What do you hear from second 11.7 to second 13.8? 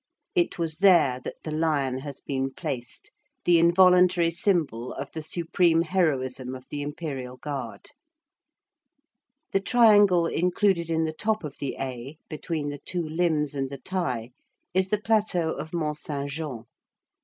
A, between the two limbs and the